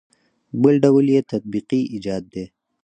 [0.61, 2.45] بل ډول یې تطبیقي ایجاد دی.